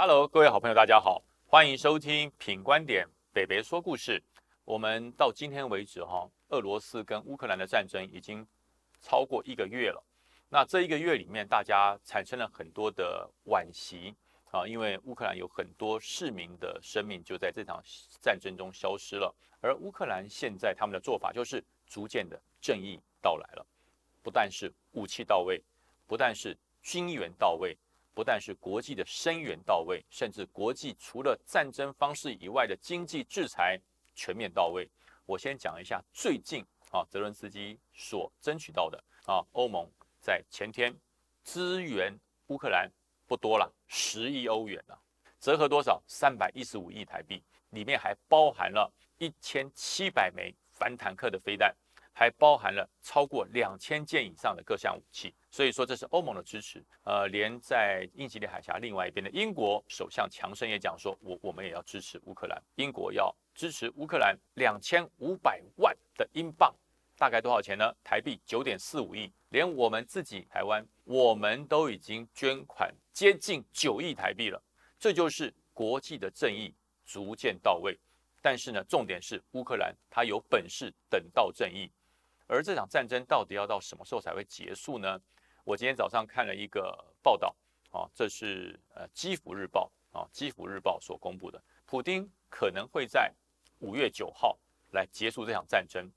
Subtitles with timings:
[0.00, 4.22] Hello，各位好朋友，大家好，欢迎收听品观点北北说故事。
[4.64, 8.46] 我们到今天为止，哈，俄罗斯跟乌克兰的战争已经
[9.00, 10.00] 超过一个月了。
[10.48, 14.14] 那这一个月里面，大家产生了很多的惋惜
[14.52, 17.82] 啊，因为乌克兰有很多市民的生命就在这场
[18.20, 19.34] 战争中消失了。
[19.60, 23.66] 而乌克兰现在他们的做法就是逐渐的正义到来了，
[24.22, 25.60] 不但是武器到位，
[26.06, 27.76] 不但是军援到位。
[28.18, 33.80] 不但是国际的声援到位，甚至国际除了战争方式以外的经济制裁
[34.12, 34.90] 全面到位。
[35.24, 40.92] 我先讲一下最近啊，泽伦斯基所争取到的啊，欧盟在前天
[41.44, 42.12] 支援
[42.48, 42.90] 乌克兰
[43.28, 45.00] 不多了，十亿欧元了，
[45.38, 46.02] 折合多少？
[46.08, 47.40] 三百一十五亿台币，
[47.70, 51.72] 里面还包含了一千七百枚反坦克的飞弹。
[52.18, 56.84] 还包含了超过两千件以上的各项武器，所以说这是欧盟的支持。
[57.04, 62.60] 呃，连在英吉利海峡另外一边的英国首相强生也讲说，我我们也要支持乌克兰。
[62.74, 66.74] 英国要支持乌克兰两千五百万的英镑，
[67.16, 67.94] 大概多少钱呢？
[68.02, 69.32] 台币九点四五亿。
[69.50, 74.60] 连我们自己台湾，我们都已经捐款接近九亿台币了。
[74.98, 77.96] 这就是国际的正义逐渐到位。
[78.42, 81.88] 但是呢，重点是乌克兰他有本事等到正义。
[82.48, 85.20] 而这场战争到底要到什么时候才会结束呢？
[85.64, 87.54] 我今天早上看了一个报道，
[87.90, 93.30] 啊，这是呃《基辅日报》啊，《基辅日报》所公布的，普京可能会在
[93.80, 94.58] 五月九号
[94.92, 96.10] 来结束这场战争。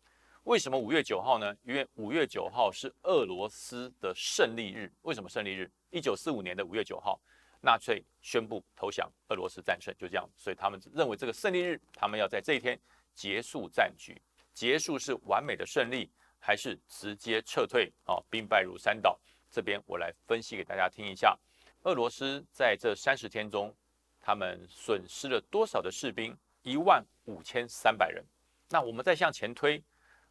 [0.43, 1.53] 为什么五月九号呢？
[1.63, 4.91] 因为五月九号是俄罗斯的胜利日。
[5.01, 5.69] 为什么胜利日？
[5.89, 7.21] 一九四五年的五月九号，
[7.59, 10.27] 纳粹宣布投降，俄罗斯战胜，就这样。
[10.37, 12.79] 所以他们认为这个胜利日，他们要在这一天
[13.13, 14.19] 结束战局，
[14.53, 16.09] 结束是完美的胜利。
[16.41, 18.19] 还是直接撤退啊？
[18.29, 19.17] 兵败如山倒。
[19.49, 21.37] 这边我来分析给大家听一下，
[21.83, 23.73] 俄罗斯在这三十天中，
[24.19, 26.35] 他们损失了多少的士兵？
[26.63, 28.23] 一万五千三百人。
[28.69, 29.83] 那我们再向前推，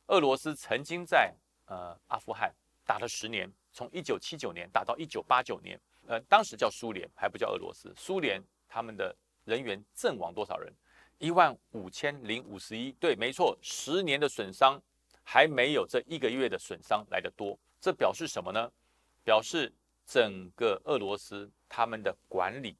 [0.06, 1.34] 俄罗斯曾经在
[1.66, 2.52] 呃阿富汗
[2.84, 7.92] 打了十年，从一九七九年打到一九八九年，呃，当时叫苏联，还不叫俄罗斯。
[7.96, 9.14] 苏联他们的
[9.44, 10.72] 人员阵亡多少人？
[11.18, 12.90] 一万五千零五十一。
[12.92, 14.80] 对，没错，十年的损伤。
[15.32, 18.68] 还没有这一个月的损伤来得多，这表示什么呢？
[19.22, 19.72] 表示
[20.04, 22.76] 整个俄罗斯他们的管理、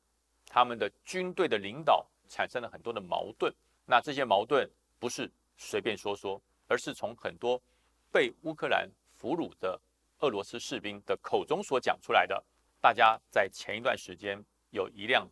[0.47, 3.55] 他们的军队的领导产生了很多的矛盾。
[3.87, 4.69] 那这些矛盾
[4.99, 7.63] 不是随便说说，而是从很多
[8.11, 9.81] 被乌克兰俘虏的
[10.19, 12.43] 俄罗斯士兵的口中所讲出来的。
[12.81, 15.25] 大家在前一段时间有一辆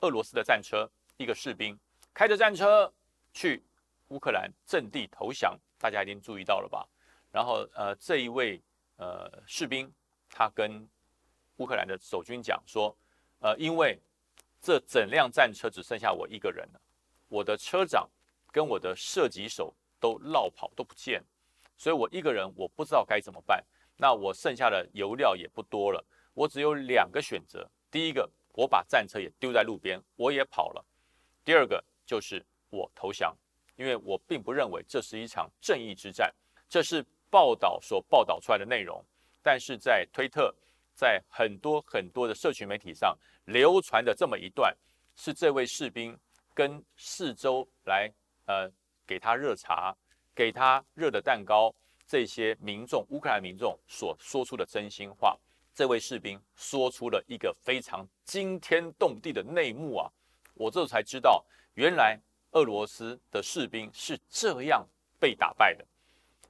[0.00, 1.78] 俄罗斯的战车，一个士兵
[2.12, 2.92] 开着战车
[3.32, 3.62] 去
[4.08, 5.56] 乌克兰阵地投降。
[5.84, 6.88] 大家一定注意到了吧？
[7.30, 8.58] 然后，呃，这一位
[8.96, 9.92] 呃士兵，
[10.30, 10.88] 他跟
[11.58, 12.96] 乌克兰的守军讲说，
[13.40, 14.00] 呃，因为
[14.62, 16.80] 这整辆战车只剩下我一个人了，
[17.28, 18.08] 我的车长
[18.50, 21.22] 跟我的射击手都落跑都不见，
[21.76, 23.62] 所以我一个人我不知道该怎么办。
[23.98, 26.02] 那我剩下的油料也不多了，
[26.32, 30.82] 我只有两个选择：第一个，我把战车也丢在路边，我也跑了；
[31.44, 33.36] 第二个就是我投降。
[33.76, 36.32] 因为我并不认为这是一场正义之战，
[36.68, 39.04] 这是报道所报道出来的内容。
[39.42, 40.54] 但是在推特，
[40.94, 44.74] 在很多很多的社群媒体上流传的这么一段，
[45.16, 46.16] 是这位士兵
[46.54, 48.10] 跟四周来
[48.46, 48.70] 呃
[49.06, 49.94] 给他热茶、
[50.34, 51.74] 给他热的蛋糕
[52.06, 55.36] 这些民众乌克兰民众所说出的真心话。
[55.74, 60.08] 这位士兵说出了一个非常惊天动地的内幕啊！
[60.54, 62.16] 我这才知道，原来。
[62.54, 64.84] 俄罗斯的士兵是这样
[65.20, 65.84] 被打败的，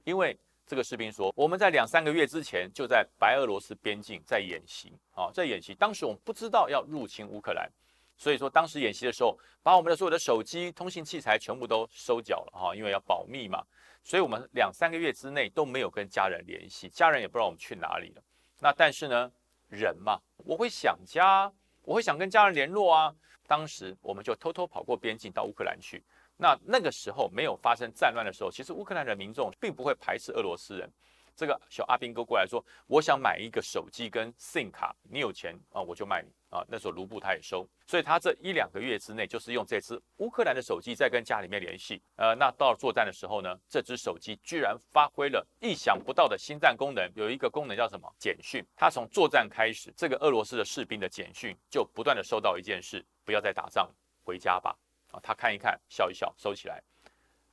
[0.03, 0.35] 因为
[0.65, 5.75] 这个士兵说，我们在两三个月之前就在白俄罗斯边境在演习啊，在演习。
[5.75, 7.69] 当时我们不知道要入侵乌克兰，
[8.17, 13.63] 所以说当时演习的时候，把我们的所有的手机、通信器材全部都收缴了哈，因为要保密嘛。
[14.03, 18.21] 所以我们两三个月之内都没有跟家人联系，家人也不知道我们去哪里了。
[18.59, 19.31] 那但是呢，
[19.69, 21.51] 人嘛，我会想家，
[21.81, 23.15] 我会想跟家人联络啊。
[23.47, 26.03] 当时我们就偷偷跑过边境到乌克兰去。
[26.37, 30.91] 那那个时候没有发生战乱的时候，其实乌克兰的民众并不会排斥俄罗斯人。
[31.37, 42.01] 这个小阿兵哥过来说：“我想买一个手机跟 SIM 卡，你有钱啊，我就卖你啊。”那时候卢布他也收，所以他这一两个月之内就是用这支乌克兰的手机在跟家里面联系。
[42.15, 48.09] 呃，那到了作战的时候呢，这只手机居然发挥了意想不到的心战功能，有一个功能叫什么？
[48.17, 48.65] 简讯。
[48.73, 53.05] 他从作战开始，这个俄罗斯的士兵的简讯就不断的收到一件事。
[53.25, 53.89] 不要再打仗，
[54.23, 54.77] 回家吧。
[55.11, 56.81] 啊，他看一看，笑一笑，收起来。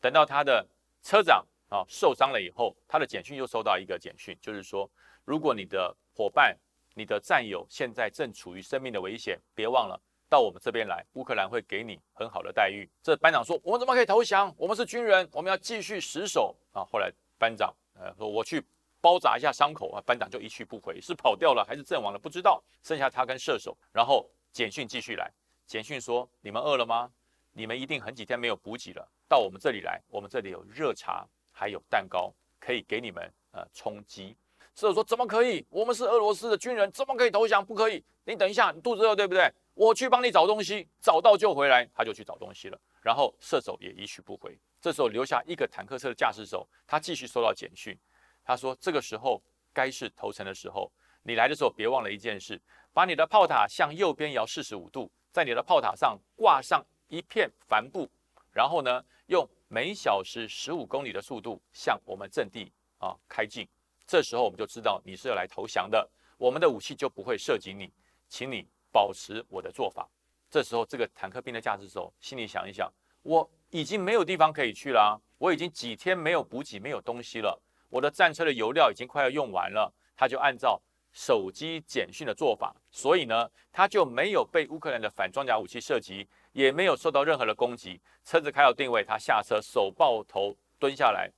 [0.00, 0.64] 等到他的
[1.02, 4.88] 车长啊受伤了以后，他的简讯又收到一个简讯，就是说，
[5.24, 6.56] 如果你的伙伴、
[6.94, 9.98] 你的战友现在正处于生命的危险，别忘了
[10.28, 12.88] 到我们这边来，乌克兰会给你很好的待遇。
[13.02, 14.52] 这班长说：“我们怎么可以投降？
[14.58, 18.64] 我们是军人，我们要继续死守啊！”后来班长呃说：“我去
[19.00, 22.18] 包扎一下伤口啊。”班长就一去不回，是跑掉了还是阵亡了？
[22.18, 22.62] 不知道。
[22.82, 25.30] 剩下他跟射手，然后简讯继续来。
[25.72, 27.10] 简讯说：“你们饿了吗？
[27.52, 32.30] 你们一定很几天没有补给了，到我们这里来，我们这里有热茶，还有蛋糕，
[32.60, 34.36] 可以给你们呃充饥。”
[34.76, 35.64] 射手说：“怎么可以？
[35.70, 37.64] 我们是俄罗斯的军人，怎么可以投降？
[37.64, 38.04] 不可以！
[38.24, 39.50] 你等一下，你肚子饿对不对？
[39.72, 42.78] 我去帮你找东西，找到就回来。”他就去找东西了。
[43.00, 44.60] 然后射手也一去不回。
[44.78, 47.98] 这时候留下一个坦克车的驾驶手，他继续收到简讯。
[48.44, 49.42] 他说：“这个时候
[49.72, 50.92] 该是投诚的时候，
[51.22, 52.60] 你来的时候别忘了一件事，
[52.92, 58.08] 把你的炮塔向右边摇四十五度，在你的炮塔上挂上一片帆布，
[58.52, 63.66] 然后呢，用每小时十五公里的速度向我们阵地啊开进。”
[64.06, 66.06] 这时候我们就知道你是要来投降的，
[66.36, 67.90] 我们的武器就不会射击你，
[68.28, 70.06] 请你保持我的做法。
[70.50, 72.92] 这时候，这个坦克兵的驾驶手心里想一想，
[73.22, 77.58] 我已经没有地方可以去了，我已经几天没有补给，没有东西了，
[77.88, 79.90] 我的战车的油料已经快要用完了。
[80.14, 80.78] 他就按照
[81.12, 88.00] 手机简讯的做法，所以呢，他就没有被乌克兰的反装甲武器射击，也没有受到任何的攻击。
[88.24, 91.30] 车子开到定位，他下车，手抱头蹲下来，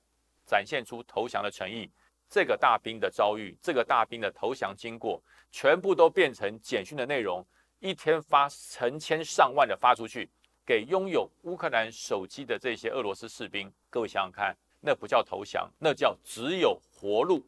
[0.45, 1.89] 展现出投降的诚意。
[2.27, 7.45] 这个大兵的遭遇，这个大兵的投降经过，全部都变成简讯的内容，
[7.79, 10.29] 一天发成千上万的发出去，
[10.65, 13.71] 给拥有乌克兰手机的这些俄罗斯士兵。
[13.89, 17.45] 各位想想看，那不叫投降，那叫只有活路，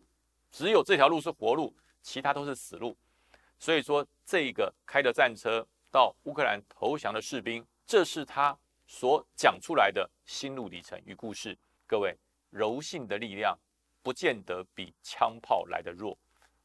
[0.51, 2.98] 只有这条路是活路，其他都是死路。
[3.60, 11.58] 所以说，这个开着战车到乌克兰投降的士兵，这是他所讲出来的心路历程与故事。
[11.86, 12.18] 各位，
[12.50, 13.58] 柔性的力量。
[14.04, 16.18] 不见得比枪炮来的弱。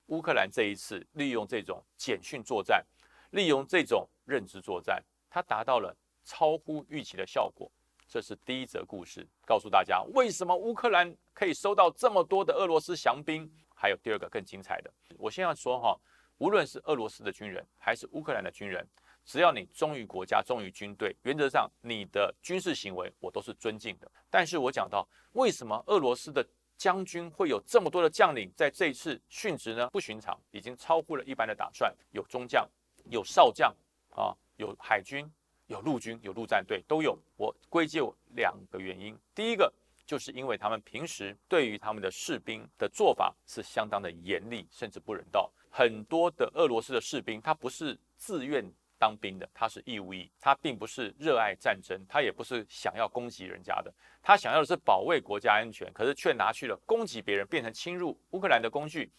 [0.06, 2.86] 乌克兰这一次利用这种简讯作战，
[3.30, 5.92] 利用这种认知作战，它达到了
[6.22, 7.68] 超乎预期的效果。
[8.06, 13.50] 这是第一则故事，告诉大家为什么乌克兰可以收到这么多的俄罗斯降兵。
[13.82, 15.98] 还有第二个更精彩的，我先要说哈，
[16.38, 18.86] 无论是俄罗斯的军人还是乌克兰的军人，
[19.24, 24.08] 只要你忠于国家、忠于军队，原则上你的军事行为我都是尊敬的。
[24.30, 26.46] 但是我讲到为什么俄罗斯的
[26.76, 29.90] 将军会有这么多的将领在这一次殉职呢？
[29.90, 31.92] 不寻常，已经超乎了一般的打算。
[32.12, 32.64] 有中将，
[33.10, 33.74] 有少将，
[34.10, 35.28] 啊，有海军，
[35.66, 37.18] 有陆军，有陆战队都有。
[37.36, 38.00] 我归结
[38.36, 39.72] 两个原因，第一个
[40.12, 45.50] 就是因为他们平时对于他们的士兵的做法是相当的严厉，甚至不人道。
[45.70, 48.62] 很多的俄罗斯的士兵，他不是自愿。
[48.98, 53.92] 当兵的他是义务役，他并不是热爱战争，他也不是想要攻击人家的，
[54.22, 59.10] 他想要的是保卫国家安全，可是却拿去了攻击别人，变成侵入乌克兰的工具。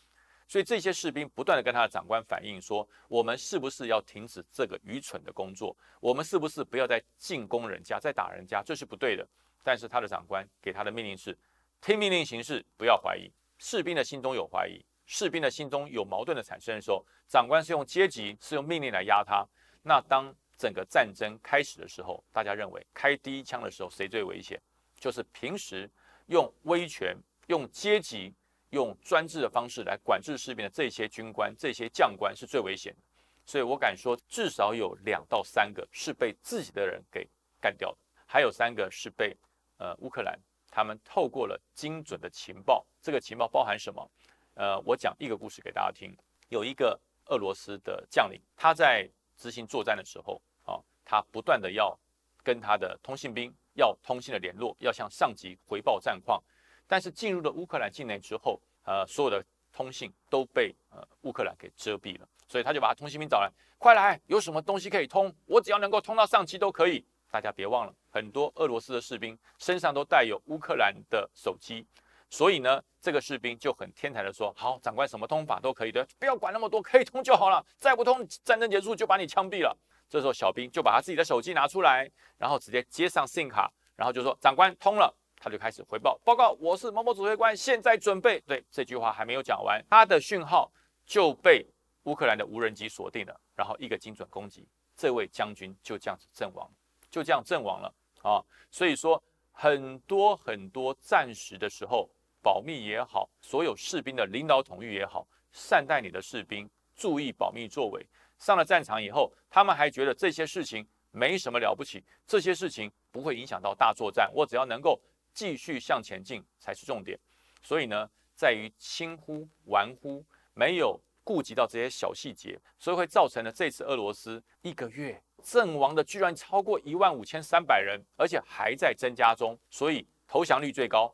[0.48, 5.76] 所以这些士兵不断的跟他的长官反映说：我们是不是要停止这个愚蠢的工作？
[6.00, 8.64] 我们是不是不要再进攻人家，再打人家？
[8.64, 9.28] 这是不对的。
[9.64, 11.38] 但是他的长官给他的命令是：
[11.82, 13.32] 听命令行事，不要怀疑。
[13.58, 19.48] 士兵的心中有怀疑，士兵的心中有矛盾的产生的时候，长官是用阶级，是用命令来压他。
[19.82, 24.62] 那当整个战争开始的时候，大家认为开第一枪的时候谁最危险？
[25.00, 25.90] 就是平时
[26.28, 27.18] 用威权、
[27.48, 28.34] 用阶级、
[28.70, 33.00] 用专制的方式来管制士兵的这些军官、这些将官是最危险的。
[33.46, 37.28] 所以我敢说，至少有两到三个是被自己的人给
[37.60, 39.36] 干掉的，还有三个是被
[39.78, 40.38] 呃乌克兰
[40.70, 42.86] 他们透过了精准的情报。
[43.02, 44.10] 这个情报包含什么？
[44.56, 46.16] 呃，我讲一个故事给大家听。
[46.50, 51.98] 有一个俄罗斯的将领，他在执行作战的时候啊，他不断的要
[52.44, 56.42] 跟他的通信兵要通信的联络，要向上级回报战况。
[56.88, 62.28] 但是进入了乌克兰境内之后，呃，所有的通信都被呃乌克兰给遮蔽了。
[62.48, 65.34] 所以他就把通信兵找来，快来，有什么东西可以通？
[65.46, 67.04] 我只要能够通到上级都可以。
[67.32, 71.86] 大家别忘了，很多俄罗斯的士兵身上都带有乌克兰的手机。
[72.30, 77.66] 所以呢，这个士兵就很天才的说：“好，长官，什么通法都可以的，不要管那么多，可以通就好了。
[77.78, 79.76] 再不通，战争结束就把你枪毙了。”
[80.10, 90.72] 这时候，小兵就把他自己的手机拿出来，然后直接接上 SIM 卡，然后就说：“长官，通了。”他就开始回报报告：“我是某某指挥官，现在准备。”对，这句话还没有讲完，他的讯号
[91.06, 91.68] 就被
[92.04, 96.68] 乌克兰的无人机锁定了，然后一个精准攻击，这位将军就这样子阵亡，
[97.12, 97.94] 就这样阵亡了
[98.24, 98.44] 啊！
[98.72, 102.10] 所以说，很多很多战时的时候。
[102.46, 108.06] 保密也好，所有士兵的领导统御也好，善待你的士兵，注意保密作为。
[108.38, 115.02] 上了战场以后，他们还觉得这些事情没什么了不起，这些事情不会影响到大作战，我只要能够
[115.34, 117.18] 继续向前进才是重点。
[117.62, 120.22] 所以呢，在于轻忽、玩忽，
[120.54, 131.14] 没有顾及到这些小细节，所以会造成了这次俄罗斯一个月阵亡的居然超过一万五千三百人，而且还在增加中，所以投降率最高，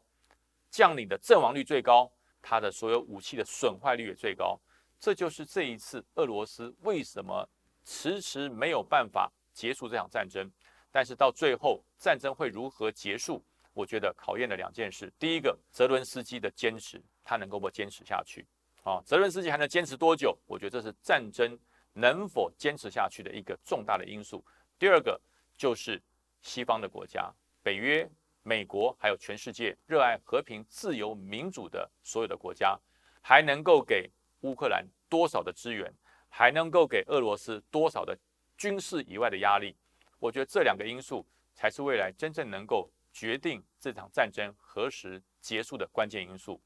[0.70, 2.10] 将领的阵亡率最高，
[2.42, 4.58] 他的所有武器的损坏率也最高。
[5.00, 7.50] 这就是这一次俄罗斯为什么
[7.84, 10.50] 迟迟没有办法结束这场战争。
[10.92, 13.44] 但是到最后，战争会如何结束？
[13.74, 18.46] 我觉得考验的两件事：第一个，泽伦斯基的坚持，他能够不坚持下去？
[18.84, 20.38] 啊，泽伦斯基还能坚持多久？
[20.48, 21.58] 我觉得这是战争
[22.00, 24.44] 能否坚持下去的一个重大的因素。
[24.78, 25.20] 第二个
[25.58, 26.02] 就是
[26.42, 28.10] 西方的国家，北约、
[28.44, 32.80] 美国，还有全世界热爱和平、自由、民主的所有的国家，
[33.22, 34.10] 还能够给
[34.42, 35.94] 乌克兰多少的资源，
[36.30, 38.18] 还能够给俄罗斯多少的
[38.58, 39.76] 军事以外的压力？
[40.18, 46.62] 我觉得这两个因素才是未来真正能够决定这场战争何时结束的关键因素。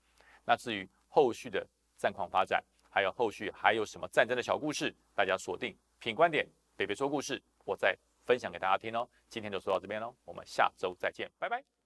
[0.45, 1.65] 那至于后续的，
[1.97, 2.63] 战况发展，
[2.93, 9.09] 还有后续还有什么战争的小故事，大家锁定品观点，北北说故事，我再分享给大家听哦。
[9.29, 11.82] 今天就说到这边喽，我们下周再见，拜拜。